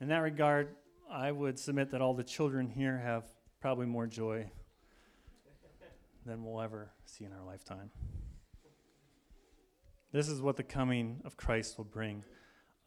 [0.00, 0.76] In that regard,
[1.12, 3.24] I would submit that all the children here have
[3.60, 4.50] probably more joy
[6.24, 7.90] than we'll ever see in our lifetime.
[10.10, 12.24] This is what the coming of Christ will bring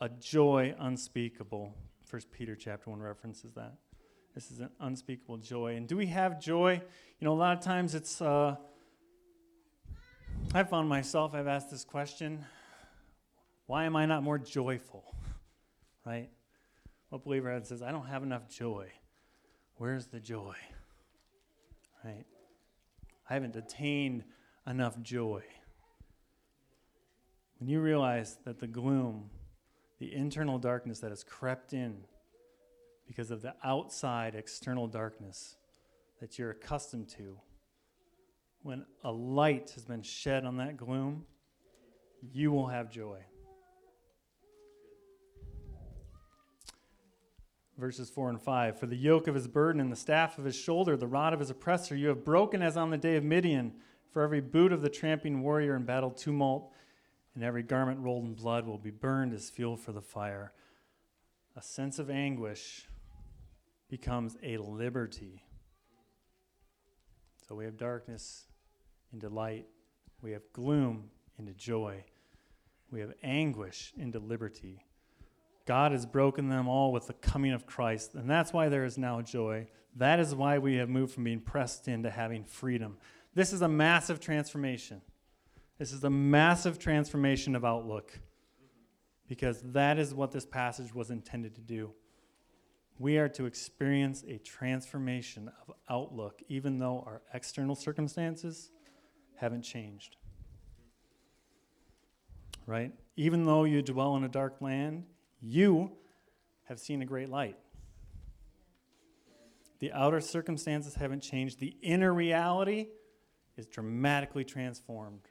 [0.02, 1.72] a joy unspeakable.
[2.04, 3.76] First Peter chapter 1 references that.
[4.34, 5.76] This is an unspeakable joy.
[5.76, 6.82] And do we have joy?
[7.20, 8.56] You know, a lot of times it's, uh,
[10.54, 12.46] I found myself, I've asked this question
[13.66, 15.04] why am I not more joyful?
[16.06, 16.30] Right?
[17.10, 18.88] What believer says, I don't have enough joy.
[19.76, 20.56] Where's the joy?
[22.02, 22.24] Right?
[23.30, 24.24] I haven't attained
[24.66, 25.44] enough joy.
[27.60, 29.30] When you realize that the gloom,
[30.00, 32.06] the internal darkness that has crept in
[33.06, 35.58] because of the outside external darkness
[36.22, 37.38] that you're accustomed to.
[38.68, 41.24] When a light has been shed on that gloom,
[42.34, 43.20] you will have joy.
[47.78, 50.58] Verses 4 and 5 For the yoke of his burden and the staff of his
[50.58, 53.72] shoulder, the rod of his oppressor, you have broken as on the day of Midian.
[54.12, 56.74] For every boot of the tramping warrior in battle tumult
[57.36, 60.52] and every garment rolled in blood will be burned as fuel for the fire.
[61.56, 62.86] A sense of anguish
[63.90, 65.46] becomes a liberty.
[67.48, 68.44] So we have darkness
[69.14, 69.68] into light,
[70.22, 72.04] we have gloom into joy,
[72.92, 74.84] we have anguish into liberty.
[75.66, 78.98] God has broken them all with the coming of Christ, and that's why there is
[78.98, 79.68] now joy.
[79.98, 82.98] That is why we have moved from being pressed into having freedom.
[83.34, 85.02] This is a massive transformation.
[85.78, 88.18] This is a massive transformation of outlook
[89.28, 91.92] because that is what this passage was intended to do.
[93.00, 98.72] We are to experience a transformation of outlook, even though our external circumstances
[99.38, 100.18] haven't changed.
[102.66, 102.92] Right?
[103.16, 105.06] Even though you dwell in a dark land,
[105.40, 105.92] you
[106.66, 107.58] have seen a great light.
[109.80, 111.60] The outer circumstances haven't changed.
[111.60, 112.88] The inner reality
[113.56, 115.22] is dramatically transformed.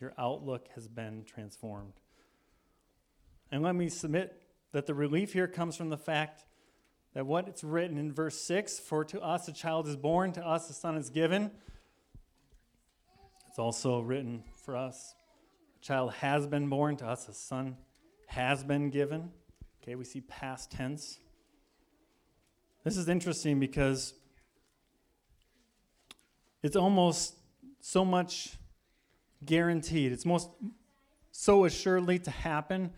[0.00, 1.94] Your outlook has been transformed.
[3.50, 6.44] And let me submit that the relief here comes from the fact
[7.14, 10.46] that what it's written in verse 6 for to us a child is born, to
[10.46, 11.50] us a son is given.
[13.54, 15.14] It's also written for us
[15.80, 17.76] a child has been born, to us a son
[18.26, 19.30] has been given.
[19.80, 21.20] Okay, we see past tense.
[22.82, 24.14] This is interesting because
[26.64, 27.36] it's almost
[27.78, 28.56] so much
[29.44, 30.10] guaranteed.
[30.10, 30.50] It's most
[31.30, 32.90] so assuredly to happen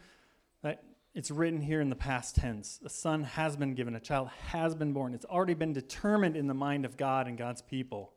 [0.63, 2.81] that it's written here in the past tense.
[2.83, 5.13] A son has been given, a child has been born.
[5.13, 8.15] It's already been determined in the mind of God and God's people.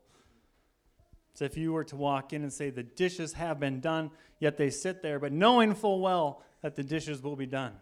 [1.34, 4.56] So if you were to walk in and say, The dishes have been done, yet
[4.56, 7.72] they sit there, but knowing full well that the dishes will be done.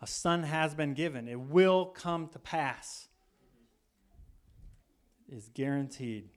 [0.00, 3.08] A son has been given, it will come to pass.
[5.30, 6.28] Is guaranteed.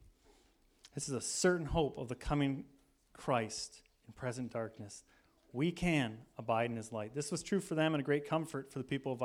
[0.93, 2.63] This is a certain hope of the coming
[3.11, 5.03] Christ in present darkness.
[5.51, 7.13] We can abide in his light.
[7.13, 9.21] This was true for them and a great comfort for the people of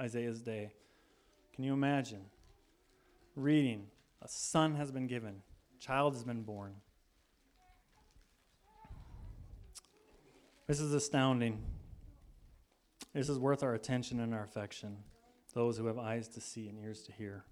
[0.00, 0.72] Isaiah's day.
[1.54, 2.24] Can you imagine
[3.36, 3.86] reading,
[4.20, 5.42] a son has been given,
[5.82, 6.74] child has been born?
[10.68, 11.60] This is astounding.
[13.12, 14.98] This is worth our attention and our affection,
[15.54, 17.44] those who have eyes to see and ears to hear.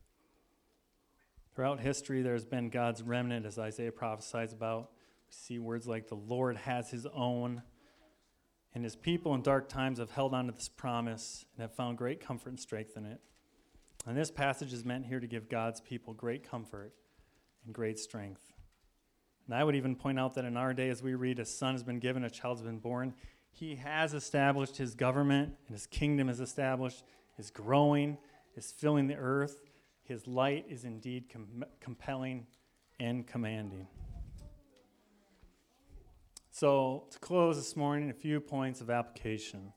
[1.55, 4.93] Throughout history, there's been God's remnant, as Isaiah prophesies about.
[5.27, 7.63] We see words like the Lord has his own.
[8.77, 11.99] And his people in dark times have held on to this promise and have found
[11.99, 13.21] great comfort and strength in it.
[14.07, 16.95] And this passage is meant here to give God's people great comfort
[17.65, 18.53] and great strength.
[19.47, 21.75] And I would even point out that in our day, as we read, a son
[21.75, 23.15] has been given, a child has been born,
[23.53, 27.03] he has established his government, and his kingdom is established,
[27.37, 28.17] is growing,
[28.57, 29.61] is filling the earth.
[30.05, 32.47] His light is indeed com- compelling
[32.99, 33.87] and commanding.
[36.53, 39.73] So, to close this morning, a few points of application.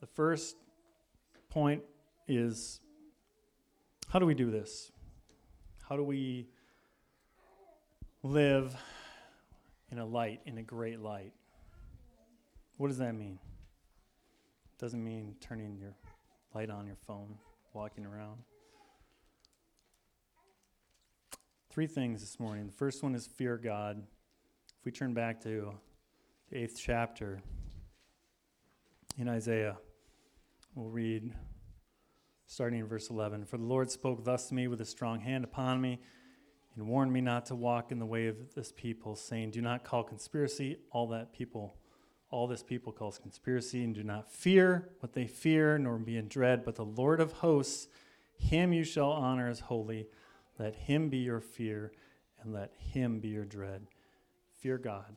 [0.00, 0.56] The first
[1.48, 1.82] point
[2.26, 2.80] is
[4.08, 4.90] how do we do this?
[5.86, 6.48] How do we
[8.22, 8.74] live
[9.92, 11.32] in a light, in a great light?
[12.78, 13.38] What does that mean?
[14.72, 15.94] It doesn't mean turning your
[16.54, 17.36] light on your phone,
[17.74, 18.38] walking around.
[21.70, 22.66] Three things this morning.
[22.66, 24.02] The first one is fear God.
[24.78, 25.74] If we turn back to
[26.50, 27.42] the eighth chapter
[29.18, 29.76] in Isaiah,
[30.74, 31.34] we'll read
[32.48, 33.44] starting in verse 11.
[33.44, 36.00] For the Lord spoke thus to me with a strong hand upon me
[36.74, 39.84] and warned me not to walk in the way of this people, saying, Do not
[39.84, 41.76] call conspiracy all that people,
[42.30, 46.26] all this people calls conspiracy, and do not fear what they fear, nor be in
[46.26, 47.88] dread, but the Lord of hosts,
[48.38, 50.06] him you shall honor as holy.
[50.58, 51.92] Let him be your fear,
[52.40, 53.86] and let him be your dread.
[54.56, 55.16] Fear God.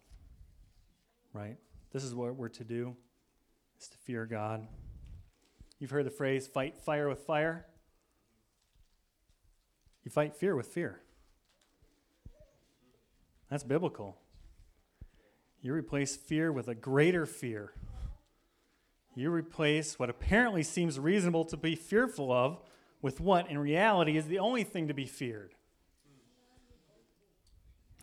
[1.31, 1.57] Right?
[1.93, 2.95] This is what we're to do,
[3.79, 4.67] is to fear God.
[5.81, 7.65] You've heard the phrase fight fire with fire.
[10.03, 11.01] You fight fear with fear.
[13.49, 14.19] That's biblical.
[15.59, 17.73] You replace fear with a greater fear.
[19.15, 22.61] You replace what apparently seems reasonable to be fearful of
[23.01, 25.55] with what in reality is the only thing to be feared.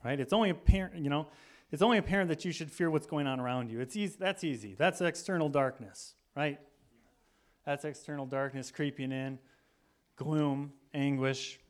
[0.05, 0.19] Right?
[0.19, 1.29] It's only apparent, you know,
[1.71, 3.79] it's only apparent that you should fear what's going on around you.
[3.79, 4.75] It's easy, that's easy.
[4.75, 6.59] That's external darkness, right?
[7.69, 9.39] That's external darkness creeping in,
[10.17, 11.61] gloom, anguish.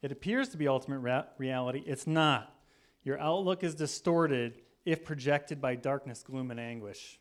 [0.00, 1.82] It appears to be ultimate ra- reality.
[1.84, 2.54] It's not.
[3.02, 7.18] Your outlook is distorted if projected by darkness, gloom, and anguish.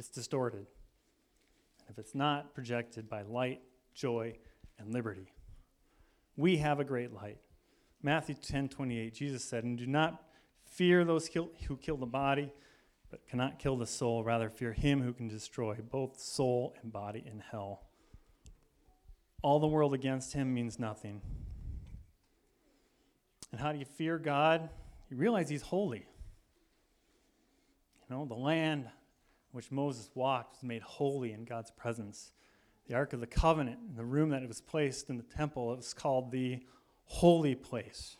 [0.00, 0.66] It's distorted.
[1.88, 3.60] If it's not projected by light,
[3.94, 4.36] joy,
[4.76, 5.32] and liberty.
[6.36, 7.38] We have a great light.
[8.02, 10.24] Matthew 10 28, Jesus said, And do not
[10.64, 12.52] fear those who kill the body,
[13.10, 14.22] but cannot kill the soul.
[14.22, 17.82] Rather, fear him who can destroy both soul and body in hell.
[19.42, 21.20] All the world against him means nothing.
[23.52, 24.68] And how do you fear God?
[25.10, 26.06] You realize he's holy.
[28.08, 28.88] You know, the land
[29.52, 32.32] which Moses walked was made holy in God's presence.
[32.86, 35.72] The Ark of the Covenant, in the room that it was placed in the temple,
[35.72, 36.60] it was called the
[37.04, 38.16] holy place.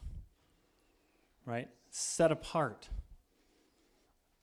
[1.44, 1.68] Right?
[1.90, 2.88] Set apart.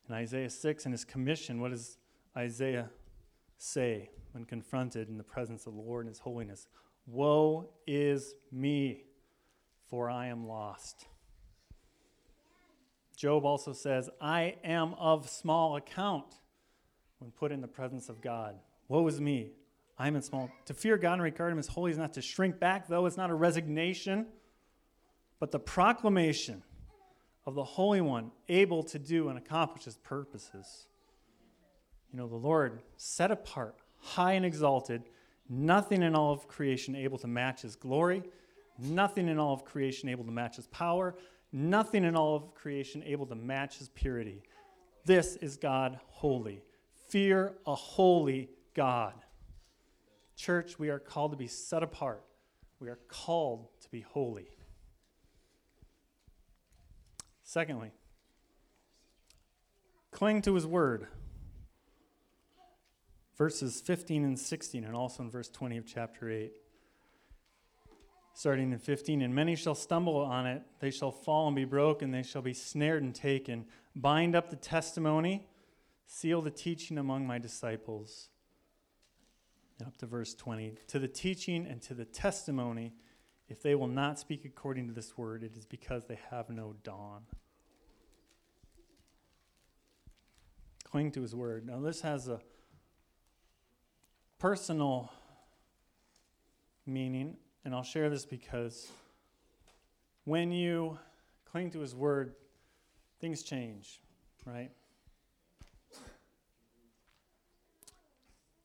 [0.08, 1.98] In Isaiah 6, and his commission, what does
[2.36, 2.88] Isaiah
[3.58, 6.66] say when confronted in the presence of the Lord and his holiness?
[7.06, 9.04] Woe is me,
[9.90, 11.06] for I am lost.
[13.16, 16.36] Job also says, I am of small account
[17.18, 18.56] when put in the presence of God.
[18.88, 19.50] Woe is me,
[19.98, 20.50] I am in small.
[20.66, 23.16] To fear God and regard him as holy is not to shrink back, though it's
[23.16, 24.26] not a resignation,
[25.40, 26.62] but the proclamation
[27.46, 30.86] of the Holy One, able to do and accomplish his purposes.
[32.12, 35.02] You know, the Lord set apart, high and exalted,
[35.48, 38.22] nothing in all of creation able to match his glory,
[38.78, 41.14] nothing in all of creation able to match his power,
[41.52, 44.42] nothing in all of creation able to match his purity.
[45.04, 46.62] This is God holy.
[47.08, 49.14] Fear a holy God.
[50.36, 52.22] Church, we are called to be set apart.
[52.78, 54.48] We are called to be holy.
[57.48, 57.92] Secondly,
[60.10, 61.06] cling to his word.
[63.38, 66.52] Verses 15 and 16, and also in verse 20 of chapter 8.
[68.34, 72.10] Starting in 15, and many shall stumble on it, they shall fall and be broken,
[72.10, 73.64] they shall be snared and taken.
[73.96, 75.48] Bind up the testimony,
[76.04, 78.28] seal the teaching among my disciples.
[79.86, 80.74] up to verse 20.
[80.88, 82.92] To the teaching and to the testimony,
[83.48, 86.74] if they will not speak according to this word, it is because they have no
[86.84, 87.22] dawn.
[90.84, 91.66] Cling to his word.
[91.66, 92.40] Now, this has a
[94.38, 95.10] personal
[96.86, 98.88] meaning, and I'll share this because
[100.24, 100.98] when you
[101.50, 102.34] cling to his word,
[103.20, 104.00] things change,
[104.44, 104.70] right?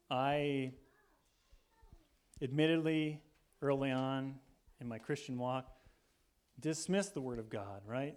[0.10, 0.74] I
[2.42, 3.22] admittedly,
[3.62, 4.36] early on
[4.84, 5.66] in my Christian walk,
[6.60, 8.16] dismiss the Word of God, right?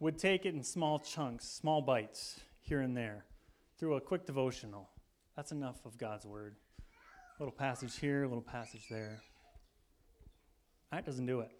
[0.00, 3.24] Would take it in small chunks, small bites here and there
[3.78, 4.88] through a quick devotional.
[5.36, 6.56] That's enough of God's Word.
[7.38, 9.20] A little passage here, a little passage there.
[10.90, 11.50] That doesn't do it.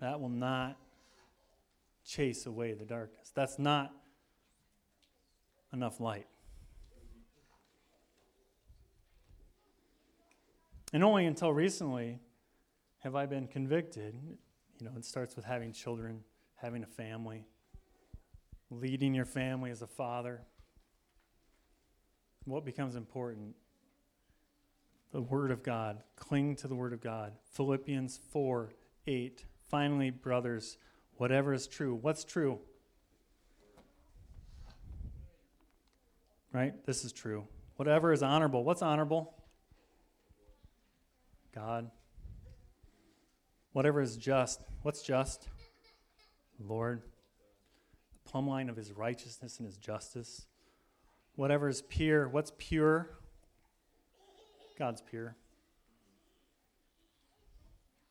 [0.00, 0.76] That will not
[2.04, 3.30] chase away the darkness.
[3.34, 3.92] That's not
[5.72, 6.26] enough light.
[10.92, 12.18] And only until recently
[12.98, 14.14] have I been convicted.
[14.78, 16.20] You know, it starts with having children,
[16.56, 17.46] having a family,
[18.70, 20.42] leading your family as a father.
[22.44, 23.54] What becomes important?
[25.12, 26.02] The Word of God.
[26.16, 27.32] Cling to the Word of God.
[27.52, 28.72] Philippians 4
[29.06, 29.44] 8.
[29.68, 30.78] Finally, brothers,
[31.16, 31.94] whatever is true.
[31.94, 32.58] What's true?
[36.52, 36.74] Right?
[36.86, 37.46] This is true.
[37.76, 38.64] Whatever is honorable.
[38.64, 39.37] What's honorable?
[41.54, 41.90] God.
[43.72, 44.62] Whatever is just.
[44.82, 45.48] What's just?
[46.58, 47.02] Lord.
[48.12, 50.46] The plumb line of his righteousness and his justice.
[51.36, 52.28] Whatever is pure.
[52.28, 53.10] What's pure?
[54.78, 55.36] God's pure.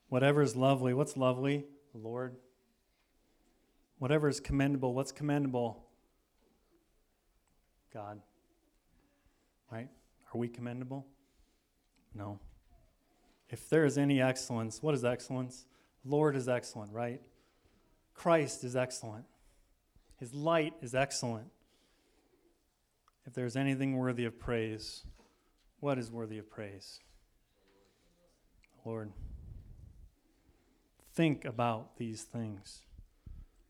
[0.09, 0.93] Whatever is lovely.
[0.93, 1.65] What's lovely?
[1.93, 2.35] Lord.
[3.99, 4.93] Whatever is commendable.
[4.93, 5.85] What's commendable?
[7.93, 8.21] God.
[9.71, 9.89] Right?
[10.33, 11.05] Are we commendable?
[12.13, 12.39] No.
[13.49, 15.65] If there is any excellence, what is excellence?
[16.03, 17.21] Lord is excellent, right?
[18.13, 19.25] Christ is excellent.
[20.17, 21.47] His light is excellent.
[23.25, 25.03] If there's anything worthy of praise,
[25.79, 26.99] what is worthy of praise?
[28.85, 29.11] Lord.
[31.13, 32.83] Think about these things.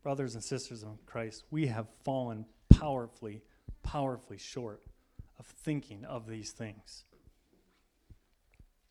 [0.02, 3.42] Brothers and sisters in Christ, we have fallen powerfully,
[3.82, 4.80] powerfully short
[5.38, 7.04] of thinking of these things.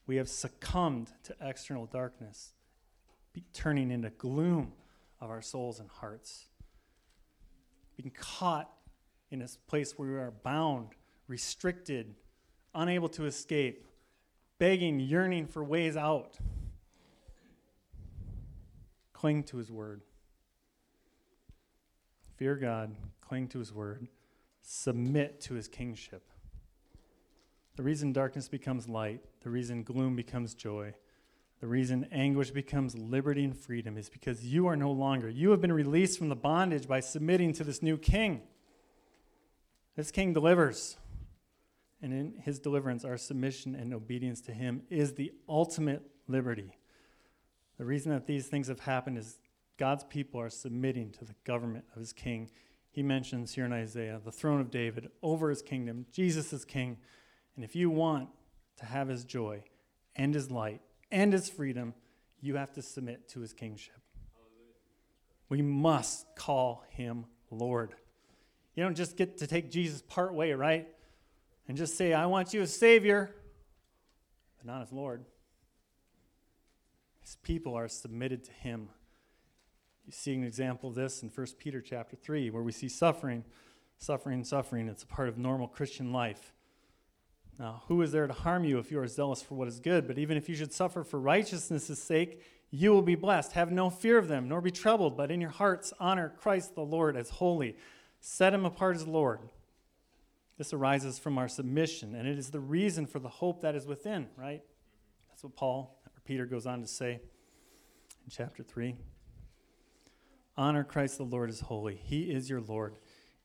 [0.08, 2.54] We have succumbed to external darkness,
[3.54, 4.72] turning into gloom
[5.20, 6.46] of our souls and hearts.
[7.98, 8.72] Being caught
[9.30, 10.90] in a place where we are bound,
[11.28, 12.16] restricted,
[12.74, 13.86] unable to escape,
[14.60, 16.38] begging, yearning for ways out.
[19.12, 20.02] Cling to His Word.
[22.38, 24.08] Fear God, cling to His Word,
[24.62, 26.32] submit to His kingship.
[27.78, 30.96] The reason darkness becomes light, the reason gloom becomes joy,
[31.60, 35.62] The reason anguish becomes liberty and freedom is because you are no longer, you have
[35.62, 38.42] been released from the bondage by submitting to this new king.
[39.96, 40.98] This king delivers.
[42.00, 46.78] And in his deliverance, our submission and obedience to him is the ultimate liberty.
[47.80, 49.40] The reason that these things have happened is
[49.78, 52.52] God's people are submitting to the government of his king.
[52.92, 56.06] He mentions here in Isaiah the throne of David over his kingdom.
[56.12, 56.98] Jesus is king.
[57.58, 58.30] And if you want
[58.78, 59.64] to have his joy
[60.16, 60.80] and his light
[61.12, 61.96] and his freedom,
[62.40, 63.96] you have to submit to his kingship.
[65.50, 67.96] We must call him Lord.
[68.76, 70.88] You don't just get to take Jesus part way, right?
[71.68, 73.34] And just say, I want you as Savior,
[74.58, 75.26] but not as Lord.
[77.22, 78.90] His people are submitted to him.
[80.06, 83.44] You see an example of this in 1 Peter chapter 3, where we see suffering,
[83.98, 84.88] suffering, suffering.
[84.88, 86.54] It's a part of normal Christian life.
[87.60, 90.08] Now, who is there to harm you if you are zealous for what is good?
[90.08, 93.54] But even if you should suffer for righteousness' sake, you will be blessed.
[93.54, 96.82] Have no fear of them, nor be troubled, but in your hearts honor Christ the
[96.82, 97.76] Lord as holy.
[98.20, 99.40] Set him apart as Lord.
[100.58, 103.86] This arises from our submission, and it is the reason for the hope that is
[103.86, 104.62] within, right?
[105.30, 108.96] That's what Paul or Peter goes on to say in chapter 3.
[110.58, 112.00] Honor Christ the Lord as holy.
[112.04, 112.96] He is your Lord.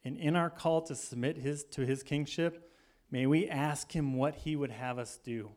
[0.04, 2.71] And in our call to submit his, to his kingship,
[3.12, 5.50] may we ask him what he would have us do.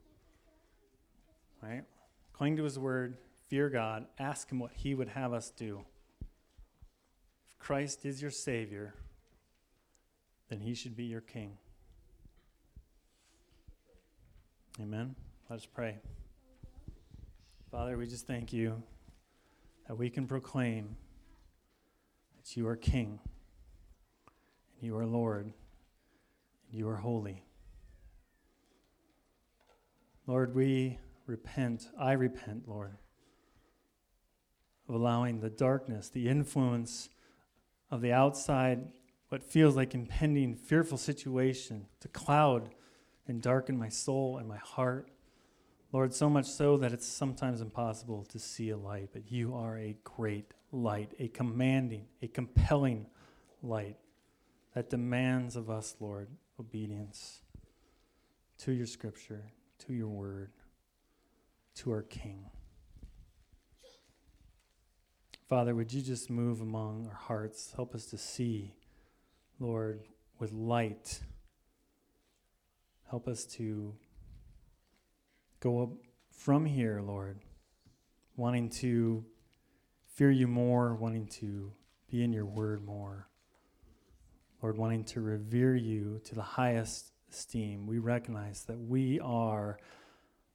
[1.64, 1.84] Right?
[2.34, 5.86] Cling to his word, fear God, ask him what he would have us do.
[7.49, 8.93] If Christ is your Savior,
[10.49, 11.58] then he should be your King.
[14.82, 15.16] Amen.
[15.49, 15.99] Let us pray.
[17.72, 18.84] Father, we just thank you
[19.88, 20.97] that we can proclaim
[22.36, 23.20] that you are King,
[24.76, 25.53] and you are Lord, and
[26.78, 27.45] you are holy.
[30.28, 31.90] Lord, we repent.
[32.00, 32.98] I repent, Lord,
[34.90, 37.10] of allowing the darkness, the influence
[37.92, 38.88] of the outside,
[39.30, 42.70] what feels like impending, fearful situation to cloud
[43.28, 45.10] and darken my soul and my heart.
[45.92, 49.78] Lord, so much so that it's sometimes impossible to see a light, but you are
[49.78, 53.08] a great light, a commanding, a compelling
[53.62, 53.98] light
[54.74, 56.28] that demands of us, Lord,
[56.60, 57.42] obedience
[58.60, 60.52] to your scripture, to your word,
[61.76, 62.46] to our King.
[65.48, 67.72] Father, would you just move among our hearts?
[67.76, 68.74] Help us to see,
[69.60, 70.02] Lord,
[70.40, 71.20] with light.
[73.10, 73.94] Help us to
[75.60, 75.90] go up
[76.32, 77.40] from here, Lord,
[78.36, 79.24] wanting to
[80.08, 81.72] fear you more, wanting to
[82.10, 83.28] be in your word more.
[84.62, 87.88] Lord, wanting to revere you to the highest esteem.
[87.88, 89.78] We recognize that we are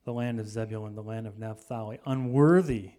[0.04, 2.92] the land of Zebulun, the land of Naphtali, unworthy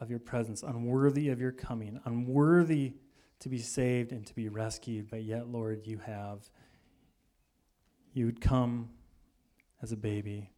[0.00, 2.94] of your presence, unworthy of your coming, unworthy
[3.40, 6.48] to be saved and to be rescued, but yet, Lord, you have.
[8.12, 8.90] You'd come
[9.82, 10.50] as a baby.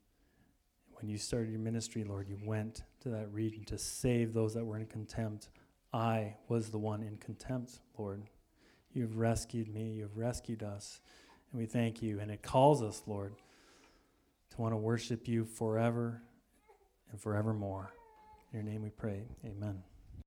[0.95, 4.65] When you started your ministry, Lord, you went to that region to save those that
[4.65, 5.51] were in contempt.
[5.93, 8.23] I was the one in contempt, Lord.
[8.93, 11.01] You've rescued me, you've rescued us,
[11.53, 12.21] and we thank you.
[12.21, 13.35] And it calls us, Lord,
[14.51, 16.23] to want to worship you forever
[17.11, 17.93] and forevermore.
[18.53, 19.23] In your name we pray.
[19.45, 19.88] Amen.